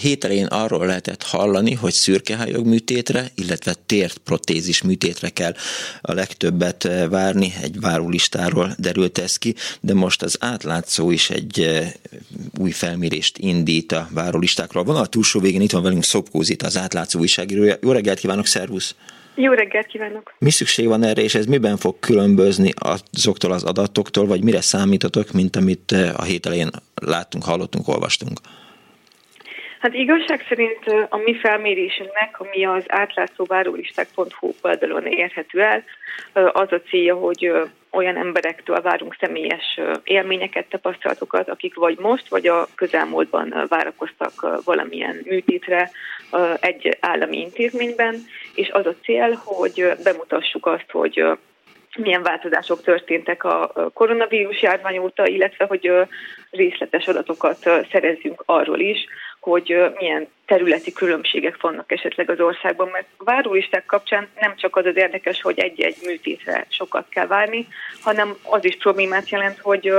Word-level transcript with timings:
Hét 0.00 0.24
elején 0.24 0.46
arról 0.46 0.86
lehetett 0.86 1.22
hallani, 1.22 1.74
hogy 1.74 1.92
szürkehályog 1.92 2.66
műtétre, 2.66 3.30
illetve 3.34 3.74
tért 3.86 4.18
protézis 4.18 4.82
műtétre 4.82 5.28
kell 5.28 5.54
a 6.00 6.12
legtöbbet 6.12 6.84
eh, 6.84 7.08
várni, 7.08 7.52
egy 7.62 7.80
várólistáról 7.80 8.74
derült 8.78 9.18
ez 9.18 9.36
ki, 9.36 9.54
de 9.80 9.94
most 9.94 10.22
az 10.22 10.36
átlátszó 10.40 11.10
is 11.10 11.30
egy 11.30 11.60
eh, 11.60 11.92
új 12.58 12.70
felmérést 12.70 13.38
indít 13.38 13.92
a 13.92 14.08
várólistákról. 14.10 14.84
Van 14.84 14.96
a 14.96 15.06
túlsó 15.06 15.40
végén, 15.40 15.60
itt 15.60 15.70
van 15.70 15.82
velünk 15.82 16.04
Szopkózit, 16.04 16.62
az 16.62 16.76
átlátszó 16.76 17.18
újságírója. 17.18 17.76
Jó 17.82 17.92
reggelt 17.92 18.18
kívánok, 18.18 18.46
szervusz! 18.46 18.94
Jó 19.34 19.52
reggelt 19.52 19.86
kívánok! 19.86 20.34
Mi 20.38 20.50
szükség 20.50 20.86
van 20.86 21.02
erre, 21.02 21.22
és 21.22 21.34
ez 21.34 21.46
miben 21.46 21.76
fog 21.76 21.98
különbözni 22.00 22.72
azoktól 22.74 23.52
az 23.52 23.62
adatoktól, 23.62 24.26
vagy 24.26 24.42
mire 24.42 24.60
számítatok, 24.60 25.32
mint 25.32 25.56
amit 25.56 25.92
eh, 25.92 26.20
a 26.20 26.22
hét 26.22 26.46
elején 26.46 26.70
láttunk, 26.94 27.44
hallottunk, 27.44 27.88
olvastunk? 27.88 28.40
Hát 29.86 29.94
igazság 29.94 30.44
szerint 30.48 31.08
a 31.08 31.16
mi 31.16 31.34
felmérésünknek, 31.34 32.40
ami 32.40 32.64
az 32.64 32.84
átlátszóvárólisták.hu 32.86 34.52
oldalon 34.62 35.06
érhető 35.06 35.62
el, 35.62 35.84
az 36.32 36.72
a 36.72 36.80
célja, 36.88 37.14
hogy 37.14 37.52
olyan 37.90 38.16
emberektől 38.16 38.80
várunk 38.80 39.16
személyes 39.20 39.80
élményeket, 40.04 40.68
tapasztalatokat, 40.68 41.48
akik 41.48 41.74
vagy 41.74 41.98
most, 41.98 42.28
vagy 42.28 42.46
a 42.46 42.68
közelmúltban 42.74 43.66
várakoztak 43.68 44.62
valamilyen 44.64 45.20
műtétre 45.24 45.90
egy 46.60 46.96
állami 47.00 47.40
intézményben, 47.40 48.14
és 48.54 48.70
az 48.70 48.86
a 48.86 48.94
cél, 49.02 49.40
hogy 49.44 49.92
bemutassuk 50.04 50.66
azt, 50.66 50.90
hogy 50.90 51.24
milyen 51.96 52.22
változások 52.22 52.82
történtek 52.82 53.44
a 53.44 53.72
koronavírus 53.94 54.62
járvány 54.62 54.98
óta, 54.98 55.26
illetve 55.26 55.64
hogy 55.64 55.90
részletes 56.50 57.06
adatokat 57.06 57.70
szerezzünk 57.90 58.42
arról 58.46 58.80
is, 58.80 59.06
hogy 59.50 59.76
milyen 59.98 60.28
területi 60.46 60.92
különbségek 60.92 61.60
vannak 61.60 61.92
esetleg 61.92 62.30
az 62.30 62.40
országban, 62.40 62.88
mert 62.92 63.06
várólisták 63.18 63.86
kapcsán 63.86 64.28
nem 64.40 64.56
csak 64.56 64.76
az 64.76 64.86
az 64.86 64.96
érdekes, 64.96 65.42
hogy 65.42 65.58
egy-egy 65.58 65.96
műtétre 66.04 66.66
sokat 66.68 67.06
kell 67.08 67.26
várni, 67.26 67.68
hanem 68.00 68.36
az 68.42 68.64
is 68.64 68.76
problémát 68.76 69.28
jelent, 69.28 69.58
hogy 69.58 69.92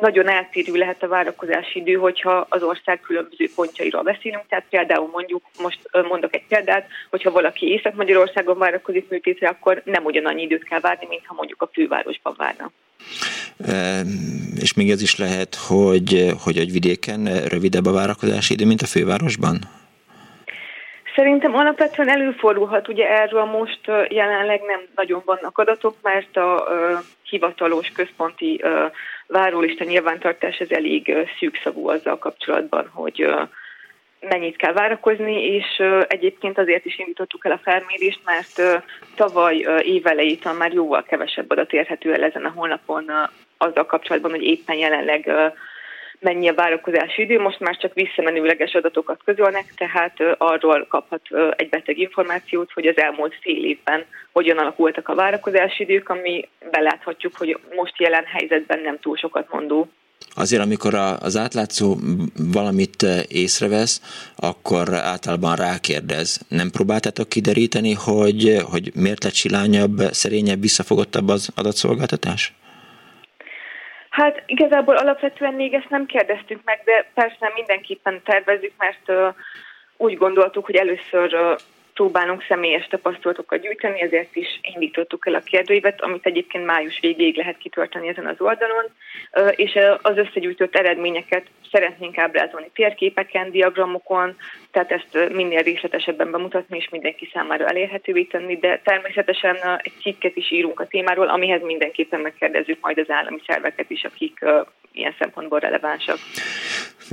nagyon 0.00 0.28
eltérő 0.28 0.74
lehet 0.74 1.02
a 1.02 1.08
várakozási 1.08 1.78
idő, 1.78 1.94
hogyha 1.94 2.46
az 2.48 2.62
ország 2.62 3.00
különböző 3.00 3.50
pontjairól 3.54 4.02
beszélünk. 4.02 4.44
Tehát 4.48 4.66
például 4.70 5.08
mondjuk, 5.12 5.42
most 5.62 5.78
mondok 6.08 6.34
egy 6.34 6.46
példát, 6.48 6.88
hogyha 7.10 7.30
valaki 7.30 7.66
Észak-Magyarországon 7.66 8.58
várakozik 8.58 9.08
műtétre, 9.08 9.48
akkor 9.48 9.82
nem 9.84 10.04
ugyanannyi 10.04 10.42
időt 10.42 10.64
kell 10.64 10.80
várni, 10.80 11.06
mint 11.08 11.26
ha 11.26 11.34
mondjuk 11.34 11.62
a 11.62 11.70
fővárosban 11.72 12.34
várna. 12.36 12.70
És 14.60 14.74
még 14.74 14.90
ez 14.90 15.02
is 15.02 15.18
lehet, 15.18 15.54
hogy, 15.54 16.32
hogy 16.44 16.56
egy 16.56 16.72
vidéken 16.72 17.24
rövidebb 17.48 17.86
a 17.86 17.92
várakozási 17.92 18.52
idő, 18.52 18.66
mint 18.66 18.82
a 18.82 18.86
fővárosban? 18.86 19.58
Szerintem 21.14 21.54
alapvetően 21.54 22.08
előfordulhat, 22.08 22.88
ugye 22.88 23.08
erről 23.08 23.44
most 23.44 23.80
jelenleg 24.08 24.60
nem 24.66 24.80
nagyon 24.94 25.22
vannak 25.24 25.58
adatok, 25.58 25.96
mert 26.02 26.36
a 26.36 26.68
hivatalos 27.22 27.88
központi 27.88 28.64
várólista 29.26 29.84
nyilvántartás 29.84 30.56
ez 30.56 30.70
elég 30.70 31.14
szűkszavú 31.38 31.88
azzal 31.88 32.18
kapcsolatban, 32.18 32.90
hogy 32.92 33.34
mennyit 34.20 34.56
kell 34.56 34.72
várakozni, 34.72 35.44
és 35.44 35.82
egyébként 36.08 36.58
azért 36.58 36.84
is 36.84 36.98
indítottuk 36.98 37.44
el 37.44 37.52
a 37.52 37.60
felmérést, 37.62 38.20
mert 38.24 38.84
tavaly 39.14 39.66
évelejétől 39.82 40.52
már 40.52 40.72
jóval 40.72 41.02
kevesebb 41.02 41.50
adat 41.50 41.72
érhető 41.72 42.12
el 42.12 42.22
ezen 42.22 42.44
a 42.44 42.52
honlapon 42.54 43.10
azzal 43.56 43.86
kapcsolatban, 43.86 44.30
hogy 44.30 44.44
éppen 44.44 44.76
jelenleg 44.76 45.30
mennyi 46.20 46.48
a 46.48 46.54
várakozási 46.54 47.22
idő, 47.22 47.40
most 47.40 47.60
már 47.60 47.76
csak 47.76 47.94
visszamenőleges 47.94 48.74
adatokat 48.74 49.20
közölnek, 49.24 49.64
tehát 49.76 50.16
arról 50.38 50.86
kaphat 50.88 51.20
egy 51.56 51.68
beteg 51.68 51.98
információt, 51.98 52.72
hogy 52.72 52.86
az 52.86 52.98
elmúlt 52.98 53.34
fél 53.40 53.64
évben 53.64 54.04
hogyan 54.32 54.58
alakultak 54.58 55.08
a 55.08 55.14
várakozási 55.14 55.82
idők, 55.82 56.08
ami 56.08 56.48
beláthatjuk, 56.70 57.36
hogy 57.36 57.58
most 57.74 58.00
jelen 58.00 58.24
helyzetben 58.24 58.80
nem 58.80 58.98
túl 58.98 59.16
sokat 59.16 59.52
mondó. 59.52 59.88
Azért, 60.34 60.62
amikor 60.62 60.94
az 60.94 61.36
átlátszó 61.36 61.96
valamit 62.52 63.02
észrevesz, 63.28 64.00
akkor 64.36 64.94
általában 64.94 65.56
rákérdez. 65.56 66.40
Nem 66.48 66.70
próbáltátok 66.70 67.28
kideríteni, 67.28 67.94
hogy, 67.94 68.56
hogy 68.70 68.90
miért 68.94 69.24
lett 69.24 69.34
silányabb, 69.34 69.98
szerényebb, 69.98 70.60
visszafogottabb 70.60 71.28
az 71.28 71.52
adatszolgáltatás? 71.54 72.52
Hát 74.10 74.42
igazából 74.46 74.96
alapvetően 74.96 75.54
még 75.54 75.74
ezt 75.74 75.90
nem 75.90 76.06
kérdeztük 76.06 76.60
meg, 76.64 76.82
de 76.84 77.10
persze 77.14 77.52
mindenképpen 77.54 78.20
tervezzük, 78.24 78.72
mert 78.78 79.34
úgy 79.96 80.16
gondoltuk, 80.16 80.64
hogy 80.66 80.74
először 80.74 81.58
próbálunk 82.00 82.44
személyes 82.48 82.86
tapasztalatokat 82.86 83.60
gyűjteni, 83.60 84.00
ezért 84.00 84.36
is 84.36 84.60
indítottuk 84.74 85.26
el 85.26 85.34
a 85.34 85.40
kérdőívet, 85.40 86.00
amit 86.00 86.26
egyébként 86.26 86.64
május 86.64 87.00
végéig 87.00 87.36
lehet 87.36 87.56
kitölteni 87.58 88.08
ezen 88.08 88.26
az 88.26 88.40
oldalon, 88.40 88.84
és 89.50 89.78
az 90.02 90.16
összegyűjtött 90.16 90.76
eredményeket 90.76 91.46
szeretnénk 91.70 92.18
ábrázolni 92.18 92.70
térképeken, 92.74 93.50
diagramokon, 93.50 94.36
tehát 94.70 94.92
ezt 94.92 95.32
minél 95.32 95.62
részletesebben 95.62 96.30
bemutatni 96.30 96.76
és 96.76 96.88
mindenki 96.88 97.30
számára 97.32 97.66
elérhetővé 97.66 98.22
tenni, 98.22 98.56
de 98.56 98.80
természetesen 98.84 99.56
egy 99.82 99.92
cikket 100.00 100.36
is 100.36 100.50
írunk 100.50 100.80
a 100.80 100.86
témáról, 100.86 101.28
amihez 101.28 101.62
mindenképpen 101.62 102.20
megkérdezzük 102.20 102.78
majd 102.80 102.98
az 102.98 103.10
állami 103.10 103.40
szerveket 103.46 103.90
is, 103.90 104.04
akik 104.04 104.44
ilyen 105.00 105.14
szempontból 105.18 105.58
relevánsak. 105.58 106.18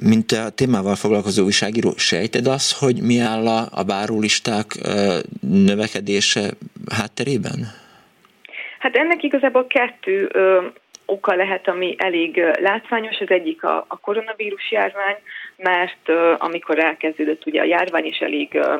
Mint 0.01 0.31
a 0.31 0.49
témával 0.49 0.95
foglalkozó 0.95 1.43
újságíró, 1.43 1.91
sejted 1.95 2.47
azt, 2.47 2.79
hogy 2.79 3.01
mi 3.01 3.19
áll 3.19 3.47
a, 3.47 3.67
a 3.71 3.83
bárólisták 3.83 4.65
növekedése 5.41 6.49
hátterében? 6.97 7.59
Hát 8.79 8.95
ennek 8.95 9.23
igazából 9.23 9.67
kettő 9.67 10.29
ö, 10.33 10.65
oka 11.05 11.35
lehet, 11.35 11.67
ami 11.67 11.95
elég 11.97 12.41
látványos. 12.59 13.19
Az 13.19 13.29
egyik 13.29 13.63
a, 13.63 13.85
a 13.87 13.99
koronavírus 13.99 14.71
járvány, 14.71 15.17
mert 15.57 16.03
ö, 16.05 16.33
amikor 16.37 16.79
elkezdődött 16.79 17.45
ugye 17.45 17.61
a 17.61 17.65
járvány, 17.65 18.05
és 18.05 18.17
elég 18.17 18.53
ö, 18.53 18.77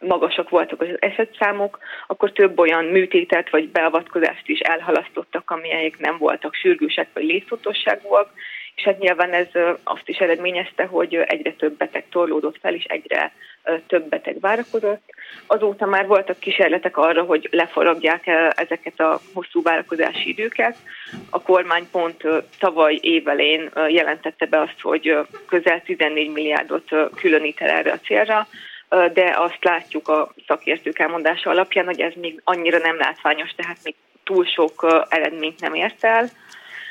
magasak 0.00 0.48
voltak 0.48 0.80
az 0.80 0.88
esetszámok, 0.98 1.78
akkor 2.06 2.32
több 2.32 2.58
olyan 2.58 2.84
műtétet 2.84 3.50
vagy 3.50 3.68
beavatkozást 3.68 4.48
is 4.48 4.58
elhalasztottak, 4.58 5.50
amelyek 5.50 5.98
nem 5.98 6.18
voltak 6.18 6.54
sürgősek 6.54 7.08
vagy 7.12 7.24
létfontosságúak, 7.24 8.30
és 8.74 8.82
hát 8.82 8.98
nyilván 8.98 9.32
ez 9.32 9.48
azt 9.84 10.08
is 10.08 10.18
eredményezte, 10.18 10.84
hogy 10.84 11.14
egyre 11.14 11.52
több 11.52 11.76
beteg 11.76 12.04
torlódott 12.10 12.58
fel, 12.60 12.74
és 12.74 12.84
egyre 12.84 13.32
több 13.86 14.08
beteg 14.08 14.40
várakozott. 14.40 15.02
Azóta 15.46 15.86
már 15.86 16.06
voltak 16.06 16.38
kísérletek 16.38 16.96
arra, 16.96 17.22
hogy 17.22 17.48
lefaragják 17.50 18.26
ezeket 18.56 19.00
a 19.00 19.20
hosszú 19.32 19.62
várakozási 19.62 20.28
időket. 20.28 20.76
A 21.30 21.42
kormány 21.42 21.90
pont 21.90 22.22
tavaly 22.58 22.98
évelén 23.00 23.70
jelentette 23.88 24.46
be 24.46 24.60
azt, 24.60 24.80
hogy 24.80 25.16
közel 25.46 25.82
14 25.82 26.30
milliárdot 26.30 26.90
különít 27.14 27.60
el 27.60 27.68
erre 27.68 27.92
a 27.92 27.98
célra, 27.98 28.46
de 28.88 29.34
azt 29.36 29.64
látjuk 29.64 30.08
a 30.08 30.32
szakértők 30.46 30.98
elmondása 30.98 31.50
alapján, 31.50 31.84
hogy 31.84 32.00
ez 32.00 32.12
még 32.16 32.40
annyira 32.44 32.78
nem 32.78 32.96
látványos, 32.96 33.50
tehát 33.50 33.78
még 33.82 33.94
túl 34.24 34.44
sok 34.44 35.06
eredményt 35.08 35.60
nem 35.60 35.74
ért 35.74 36.04
el. 36.04 36.30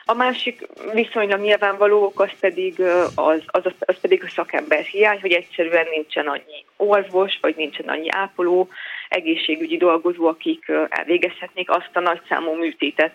A 0.05 0.13
másik 0.13 0.67
viszonylag 0.93 1.39
nyilvánvaló 1.39 2.03
ok 2.03 2.19
az 2.19 2.31
pedig, 2.39 2.81
az, 3.15 3.41
az, 3.45 3.63
az 3.79 3.99
pedig 4.01 4.23
a 4.23 4.29
szakember 4.29 4.83
hiány, 4.83 5.21
hogy 5.21 5.31
egyszerűen 5.31 5.85
nincsen 5.89 6.27
annyi 6.27 6.65
orvos, 6.77 7.37
vagy 7.41 7.55
nincsen 7.55 7.87
annyi 7.87 8.09
ápoló, 8.09 8.69
egészségügyi 9.09 9.77
dolgozó, 9.77 10.27
akik 10.27 10.71
elvégezhetnék 10.89 11.69
azt 11.69 11.89
a 11.93 11.99
nagyszámú 11.99 12.53
műtétet, 12.53 13.13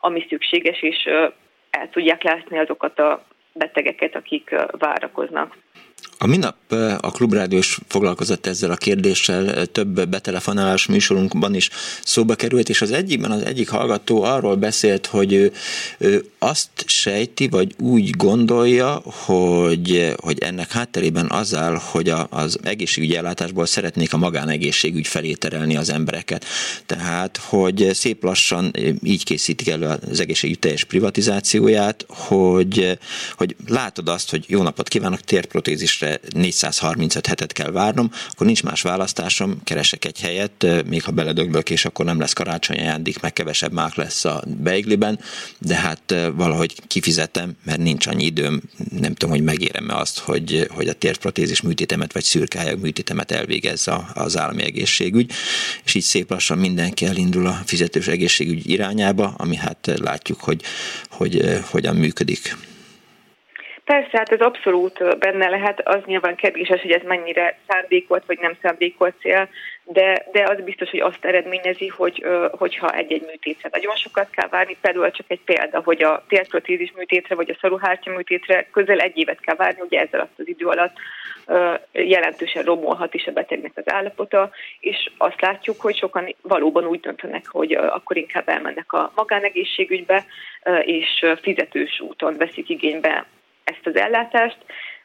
ami 0.00 0.26
szükséges, 0.28 0.82
és 0.82 1.04
el 1.70 1.88
tudják 1.90 2.22
látni 2.22 2.58
azokat 2.58 2.98
a 2.98 3.24
betegeket, 3.52 4.14
akik 4.14 4.54
várakoznak. 4.70 5.56
A 6.20 6.26
minap 6.26 6.56
a 7.00 7.10
Klubrádiós 7.10 7.78
foglalkozott 7.88 8.46
ezzel 8.46 8.70
a 8.70 8.76
kérdéssel, 8.76 9.66
több 9.66 10.08
betelefonálás 10.08 10.86
műsorunkban 10.86 11.54
is 11.54 11.70
szóba 12.04 12.34
került, 12.34 12.68
és 12.68 12.82
az 12.82 12.90
egyikben 12.90 13.30
az 13.30 13.42
egyik 13.42 13.68
hallgató 13.68 14.22
arról 14.22 14.56
beszélt, 14.56 15.06
hogy 15.06 15.32
ő, 15.32 15.52
ő 15.98 16.30
azt 16.38 16.68
sejti, 16.86 17.48
vagy 17.48 17.74
úgy 17.78 18.10
gondolja, 18.10 19.02
hogy, 19.04 20.14
hogy 20.20 20.38
ennek 20.38 20.72
hátterében 20.72 21.30
az 21.30 21.54
áll, 21.54 21.80
hogy 21.90 22.08
a, 22.08 22.26
az 22.30 22.58
egészségügyi 22.62 23.16
ellátásból 23.16 23.66
szeretnék 23.66 24.12
a 24.12 24.16
magánegészségügy 24.16 25.06
felé 25.06 25.32
terelni 25.32 25.76
az 25.76 25.90
embereket. 25.90 26.44
Tehát, 26.86 27.36
hogy 27.36 27.90
szép 27.92 28.22
lassan 28.22 28.72
így 29.02 29.24
készítik 29.24 29.68
elő 29.68 29.86
az 30.10 30.20
egészségügy 30.20 30.58
teljes 30.58 30.84
privatizációját, 30.84 32.04
hogy, 32.08 32.98
hogy 33.36 33.56
látod 33.66 34.08
azt, 34.08 34.30
hogy 34.30 34.44
jó 34.48 34.62
napot 34.62 34.88
kívánok, 34.88 35.20
térprotézisre 35.20 36.07
erre 36.08 36.20
435 36.34 37.26
hetet 37.26 37.52
kell 37.52 37.70
várnom, 37.70 38.10
akkor 38.30 38.46
nincs 38.46 38.62
más 38.62 38.82
választásom, 38.82 39.60
keresek 39.64 40.04
egy 40.04 40.20
helyet, 40.20 40.66
még 40.86 41.02
ha 41.02 41.12
beledöglök, 41.12 41.70
és 41.70 41.84
akkor 41.84 42.04
nem 42.04 42.20
lesz 42.20 42.32
karácsony 42.32 42.78
ajándék, 42.78 43.20
meg 43.20 43.32
kevesebb 43.32 43.72
mák 43.72 43.94
lesz 43.94 44.24
a 44.24 44.42
beigliben, 44.46 45.20
de 45.58 45.74
hát 45.74 46.14
valahogy 46.34 46.74
kifizetem, 46.86 47.52
mert 47.64 47.78
nincs 47.78 48.06
annyi 48.06 48.24
időm, 48.24 48.62
nem 48.90 49.14
tudom, 49.14 49.34
hogy 49.34 49.44
megérem-e 49.44 49.96
azt, 49.96 50.18
hogy, 50.18 50.66
hogy 50.70 50.88
a 50.88 50.92
térprotézis 50.92 51.60
műtétemet 51.60 52.12
vagy 52.12 52.24
szürkályag 52.24 52.80
műtétemet 52.80 53.30
elvégezze 53.30 54.10
az 54.14 54.38
állami 54.38 54.62
egészségügy, 54.62 55.32
és 55.84 55.94
így 55.94 56.02
szép 56.02 56.30
lassan 56.30 56.58
mindenki 56.58 57.06
elindul 57.06 57.46
a 57.46 57.62
fizetős 57.64 58.06
egészségügy 58.06 58.70
irányába, 58.70 59.34
ami 59.36 59.56
hát 59.56 59.90
látjuk, 60.00 60.40
hogy, 60.40 60.62
hogy 61.08 61.60
hogyan 61.70 61.96
működik. 61.96 62.56
Persze, 63.88 64.18
hát 64.18 64.32
ez 64.32 64.40
abszolút 64.40 65.18
benne 65.18 65.48
lehet, 65.48 65.88
az 65.88 66.00
nyilván 66.04 66.36
kérdéses, 66.36 66.80
hogy 66.80 66.90
ez 66.90 67.02
mennyire 67.04 67.58
szándékolt 67.68 68.26
vagy 68.26 68.38
nem 68.38 68.56
szándékolt 68.62 69.14
cél, 69.20 69.48
de, 69.84 70.26
de 70.32 70.44
az 70.48 70.60
biztos, 70.64 70.90
hogy 70.90 71.00
azt 71.00 71.24
eredményezi, 71.24 71.88
hogy 71.88 72.24
hogyha 72.50 72.94
egy-egy 72.94 73.24
műtétre 73.26 73.68
nagyon 73.72 73.96
sokat 73.96 74.30
kell 74.30 74.48
várni, 74.48 74.76
például 74.80 75.10
csak 75.10 75.26
egy 75.28 75.40
példa, 75.44 75.80
hogy 75.84 76.02
a 76.02 76.24
térprotézis 76.28 76.92
műtétre 76.96 77.34
vagy 77.34 77.50
a 77.50 77.56
szaruhártya 77.60 78.10
műtétre 78.10 78.66
közel 78.72 78.98
egy 78.98 79.16
évet 79.16 79.40
kell 79.40 79.56
várni, 79.56 79.80
ugye 79.80 80.00
ezzel 80.00 80.20
alatt 80.20 80.38
az 80.38 80.48
idő 80.48 80.66
alatt 80.66 80.96
jelentősen 81.92 82.62
romolhat 82.64 83.14
is 83.14 83.26
a 83.26 83.32
betegnek 83.32 83.72
az 83.74 83.92
állapota, 83.92 84.50
és 84.80 85.10
azt 85.18 85.40
látjuk, 85.40 85.80
hogy 85.80 85.96
sokan 85.96 86.34
valóban 86.42 86.86
úgy 86.86 87.00
döntenek, 87.00 87.46
hogy 87.46 87.72
akkor 87.72 88.16
inkább 88.16 88.48
elmennek 88.48 88.92
a 88.92 89.12
magánegészségügybe, 89.14 90.24
és 90.82 91.26
fizetős 91.42 92.00
úton 92.00 92.36
veszik 92.36 92.68
igénybe 92.68 93.26
ezt 93.68 93.86
az 93.86 93.96
ellátást, 93.96 94.58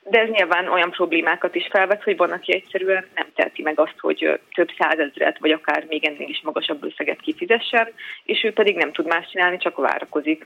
de 0.04 0.20
ez 0.20 0.30
nyilván 0.30 0.68
olyan 0.68 0.92
problémákat 0.92 1.56
is 1.56 1.68
felvet, 1.72 2.04
hogy 2.04 2.18
van, 2.18 2.32
aki 2.32 2.54
egyszerűen 2.54 3.06
nem 3.16 3.28
teheti 3.36 3.62
meg 3.62 3.80
azt, 3.80 3.96
hogy 4.00 4.40
több 4.54 4.70
százezret, 4.78 5.40
vagy 5.40 5.52
akár 5.52 5.86
még 5.90 6.06
ennél 6.06 6.30
is 6.30 6.42
magasabb 6.44 6.84
összeget 6.84 7.22
kifizessen, 7.22 7.88
és 8.24 8.44
ő 8.44 8.54
pedig 8.54 8.76
nem 8.76 8.92
tud 8.92 9.06
más 9.06 9.30
csinálni, 9.32 9.58
csak 9.58 9.76
várakozik. 9.76 10.46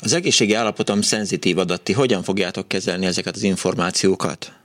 Az 0.00 0.14
egészségi 0.14 0.54
állapotom 0.54 1.00
szenzitív 1.00 1.58
adatti, 1.58 1.92
hogyan 1.92 2.22
fogjátok 2.22 2.68
kezelni 2.68 3.06
ezeket 3.06 3.34
az 3.34 3.42
információkat? 3.42 4.57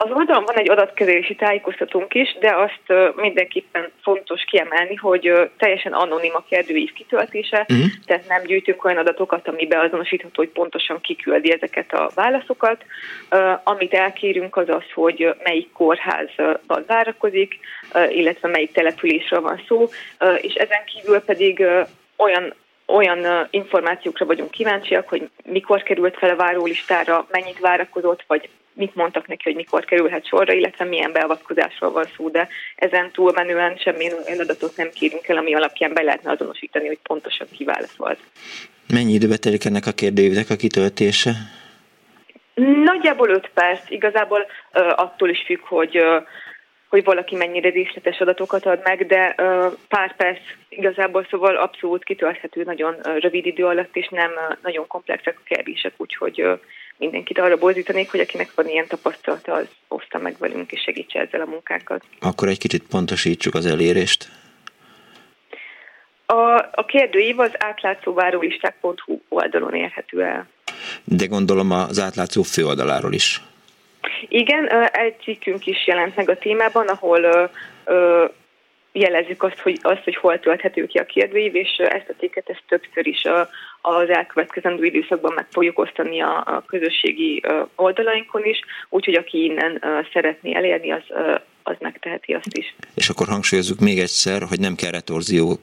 Az 0.00 0.10
oldalon 0.10 0.44
van 0.44 0.56
egy 0.56 0.70
adatkezelési 0.70 1.34
tájékoztatónk 1.34 2.14
is, 2.14 2.36
de 2.40 2.54
azt 2.54 3.14
mindenképpen 3.16 3.90
fontos 4.02 4.44
kiemelni, 4.44 4.94
hogy 4.94 5.50
teljesen 5.56 5.92
anonim 5.92 6.34
a 6.34 6.44
kérdőív 6.48 6.92
kitöltése, 6.92 7.66
uh-huh. 7.68 7.86
tehát 8.06 8.28
nem 8.28 8.42
gyűjtünk 8.42 8.84
olyan 8.84 8.98
adatokat, 8.98 9.48
ami 9.48 9.66
beazonosítható, 9.66 10.32
hogy 10.34 10.48
pontosan 10.48 11.00
kiküldi 11.00 11.52
ezeket 11.52 11.92
a 11.92 12.10
válaszokat. 12.14 12.84
Amit 13.64 13.94
elkérünk 13.94 14.56
az 14.56 14.68
az, 14.68 14.84
hogy 14.94 15.34
melyik 15.42 15.72
kórházban 15.72 16.84
várakozik, 16.86 17.58
illetve 18.08 18.48
melyik 18.48 18.72
településről 18.72 19.40
van 19.40 19.62
szó, 19.68 19.88
és 20.40 20.54
ezen 20.54 20.84
kívül 20.84 21.20
pedig 21.20 21.64
olyan 22.16 22.54
olyan 22.88 23.48
információkra 23.50 24.26
vagyunk 24.26 24.50
kíváncsiak, 24.50 25.08
hogy 25.08 25.30
mikor 25.44 25.82
került 25.82 26.16
fel 26.18 26.30
a 26.30 26.36
várólistára, 26.36 27.26
mennyit 27.30 27.58
várakozott, 27.58 28.24
vagy 28.26 28.48
mit 28.72 28.94
mondtak 28.94 29.26
neki, 29.26 29.42
hogy 29.44 29.54
mikor 29.54 29.84
kerülhet 29.84 30.26
sorra, 30.26 30.52
illetve 30.52 30.84
milyen 30.84 31.12
beavatkozásról 31.12 31.90
van 31.90 32.06
szó, 32.16 32.28
de 32.28 32.48
ezen 32.76 33.10
túlmenően 33.10 33.76
semmilyen 33.76 34.16
olyan 34.26 34.40
adatot 34.40 34.76
nem 34.76 34.90
kérünk 34.94 35.28
el, 35.28 35.36
ami 35.36 35.54
alapján 35.54 35.92
be 35.92 36.02
lehetne 36.02 36.30
azonosítani, 36.30 36.86
hogy 36.86 36.98
pontosan 37.02 37.46
kiválaszolt. 37.56 38.18
Mennyi 38.92 39.12
időbe 39.12 39.36
telik 39.36 39.64
ennek 39.64 39.86
a 39.86 39.92
kérdőívnek 39.92 40.50
a 40.50 40.56
kitöltése? 40.56 41.30
Nagyjából 42.84 43.28
5 43.28 43.50
perc. 43.54 43.90
Igazából 43.90 44.40
uh, 44.40 44.92
attól 44.96 45.28
is 45.28 45.42
függ, 45.46 45.60
hogy 45.60 45.98
uh, 45.98 46.22
hogy 46.88 47.04
valaki 47.04 47.36
mennyire 47.36 47.70
részletes 47.70 48.18
adatokat 48.18 48.66
ad 48.66 48.80
meg, 48.84 49.06
de 49.06 49.34
uh, 49.38 49.72
pár 49.88 50.16
perc 50.16 50.40
igazából 50.68 51.26
szóval 51.30 51.56
abszolút 51.56 52.04
kitölthető 52.04 52.62
nagyon 52.62 52.94
uh, 52.94 53.18
rövid 53.18 53.46
idő 53.46 53.64
alatt, 53.64 53.96
és 53.96 54.08
nem 54.08 54.30
uh, 54.30 54.56
nagyon 54.62 54.86
komplexek 54.86 55.38
a 55.38 55.54
kérdések, 55.54 55.92
úgyhogy 55.96 56.42
uh, 56.42 56.58
mindenkit 56.98 57.38
arra 57.38 57.56
boldítanék, 57.56 58.10
hogy 58.10 58.20
akinek 58.20 58.54
van 58.54 58.68
ilyen 58.68 58.86
tapasztalata, 58.86 59.52
az 59.52 59.66
oszta 59.88 60.18
meg 60.18 60.36
velünk 60.38 60.72
és 60.72 60.80
segítse 60.80 61.20
ezzel 61.20 61.40
a 61.40 61.50
munkánkat. 61.50 62.04
Akkor 62.20 62.48
egy 62.48 62.58
kicsit 62.58 62.82
pontosítsuk 62.90 63.54
az 63.54 63.66
elérést. 63.66 64.28
A, 66.26 66.68
a 66.72 66.84
kérdőív 66.86 67.38
az 67.38 67.50
átlátszóvárólisták.hu 67.58 69.20
oldalon 69.28 69.74
érhető 69.74 70.22
el. 70.22 70.48
De 71.04 71.26
gondolom 71.26 71.70
az 71.70 71.98
átlátszó 71.98 72.42
főoldaláról 72.42 73.12
is. 73.12 73.40
Igen, 74.28 74.68
egy 74.92 75.16
cikkünk 75.22 75.66
is 75.66 75.86
jelent 75.86 76.16
meg 76.16 76.28
a 76.28 76.38
témában, 76.38 76.88
ahol 76.88 77.50
jelezzük 78.92 79.42
azt, 79.42 79.58
hogy, 79.58 79.78
azt, 79.82 80.04
hogy 80.04 80.16
hol 80.16 80.40
tölthető 80.40 80.86
ki 80.86 80.98
a 80.98 81.06
kérdőív, 81.06 81.54
és 81.54 81.76
ezt 81.76 82.08
a 82.08 82.14
cikket 82.18 82.48
ezt 82.48 82.62
többször 82.68 83.06
is 83.06 83.22
az 83.80 84.08
elkövetkezendő 84.08 84.84
időszakban 84.84 85.32
meg 85.34 85.46
fogjuk 85.50 85.78
osztani 85.78 86.20
a, 86.20 86.36
a 86.46 86.62
közösségi 86.66 87.42
oldalainkon 87.76 88.44
is, 88.44 88.60
úgyhogy 88.88 89.14
aki 89.14 89.44
innen 89.44 89.82
szeretné 90.12 90.54
elérni, 90.54 90.90
az, 90.90 91.02
az 91.62 91.76
megteheti 91.78 92.32
azt 92.32 92.56
is. 92.56 92.74
És 92.94 93.08
akkor 93.08 93.26
hangsúlyozzuk 93.26 93.78
még 93.78 93.98
egyszer, 93.98 94.42
hogy 94.42 94.60
nem 94.60 94.74
kell 94.74 94.90
retorzió 94.90 95.58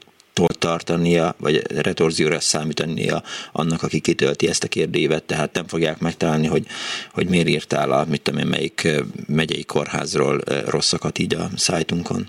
tartania, 0.59 1.33
vagy 1.39 1.61
retorzióra 1.81 2.39
számítania 2.39 3.21
annak, 3.51 3.83
aki 3.83 3.99
kitölti 3.99 4.47
ezt 4.47 4.63
a 4.63 4.67
kérdévet, 4.67 5.23
tehát 5.23 5.53
nem 5.53 5.67
fogják 5.67 5.99
megtalálni, 5.99 6.47
hogy, 6.47 6.65
hogy 7.13 7.27
miért 7.29 7.47
írtál 7.47 7.91
a, 7.91 8.05
mit 8.09 8.21
tudom 8.21 8.39
én, 8.39 8.47
melyik 8.47 8.87
megyei 9.27 9.63
kórházról 9.63 10.39
rosszakat 10.65 11.19
így 11.19 11.35
a 11.35 11.47
szájtunkon. 11.55 12.25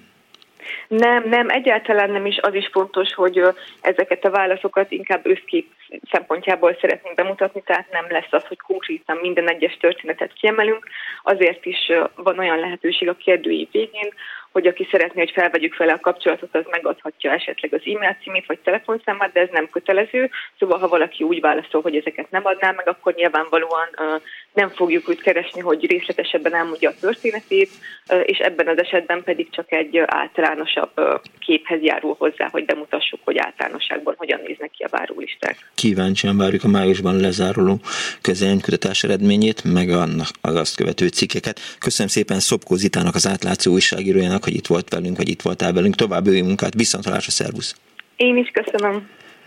Nem, 0.89 1.29
nem, 1.29 1.49
egyáltalán 1.49 2.11
nem 2.11 2.27
is 2.27 2.39
az 2.41 2.55
is 2.55 2.69
fontos, 2.73 3.15
hogy 3.15 3.43
ezeket 3.81 4.25
a 4.25 4.31
válaszokat 4.31 4.91
inkább 4.91 5.27
összkép 5.27 5.67
szempontjából 6.11 6.77
szeretnénk 6.81 7.17
bemutatni, 7.17 7.63
tehát 7.65 7.91
nem 7.91 8.07
lesz 8.09 8.31
az, 8.31 8.45
hogy 8.45 8.61
konkrétan 8.61 9.19
minden 9.23 9.49
egyes 9.49 9.77
történetet 9.81 10.33
kiemelünk. 10.33 10.89
Azért 11.23 11.65
is 11.65 11.93
van 12.15 12.39
olyan 12.39 12.59
lehetőség 12.59 13.09
a 13.09 13.15
kérdői 13.15 13.69
végén, 13.73 14.13
hogy 14.57 14.67
aki 14.67 14.89
szeretné, 14.91 15.21
hogy 15.21 15.33
felvegyük 15.35 15.75
fel 15.75 15.89
a 15.89 16.01
kapcsolatot, 16.01 16.55
az 16.55 16.65
megadhatja 16.71 17.33
esetleg 17.33 17.75
az 17.75 17.81
e-mail 17.85 18.17
címét 18.23 18.47
vagy 18.47 18.59
telefonszámát, 18.59 19.33
de 19.33 19.41
ez 19.41 19.49
nem 19.53 19.69
kötelező. 19.71 20.31
Szóval, 20.59 20.79
ha 20.79 20.89
valaki 20.89 21.25
úgy 21.25 21.41
válaszol, 21.41 21.81
hogy 21.83 21.97
ezeket 21.97 22.31
nem 22.31 22.47
adná 22.47 22.71
meg, 22.71 22.89
akkor 22.89 23.15
nyilvánvalóan 23.15 23.89
nem 24.53 24.69
fogjuk 24.69 25.09
őt 25.09 25.21
keresni, 25.21 25.61
hogy 25.61 25.87
részletesebben 25.87 26.55
elmondja 26.55 26.91
a 26.91 26.95
történetét, 27.01 27.71
és 28.25 28.39
ebben 28.39 28.69
az 28.69 28.79
esetben 28.79 29.23
pedig 29.25 29.51
csak 29.51 29.73
egy 29.73 29.99
általánosabb 30.07 30.91
képhez 31.39 31.83
járul 31.83 32.15
hozzá, 32.19 32.49
hogy 32.51 32.65
bemutassuk, 32.65 33.21
hogy 33.25 33.39
általánosságban 33.39 34.15
hogyan 34.17 34.41
néznek 34.47 34.71
ki 34.71 34.83
a 34.83 34.89
várólisták. 34.91 35.57
Kíváncsian 35.75 36.37
várjuk 36.37 36.65
a 36.65 36.69
májusban 36.69 37.21
lezáruló 37.21 37.81
közelkutatás 38.21 39.05
eredményét, 39.05 39.65
meg 39.65 39.89
annak 39.91 40.29
az 40.41 40.55
azt 40.55 40.77
követő 40.77 41.09
cikkeket. 41.09 41.61
Köszönöm 41.79 42.09
szépen 42.09 42.41
Szopkó 42.41 42.75
Zitának, 42.75 43.15
az 43.15 43.27
átlátszó 43.27 43.73
újságírójának, 43.73 44.45
hogy 44.47 44.55
itt 44.55 44.67
volt 44.67 44.89
velünk, 44.89 45.17
vagy 45.17 45.29
itt 45.29 45.43
voltál 45.43 45.73
velünk. 45.73 45.95
További 45.95 46.43
munkát, 46.43 46.75
viszontalásra, 46.75 47.31
szervusz! 47.31 47.77
Én 48.17 48.37
is 48.37 48.51
köszönöm. 48.53 49.09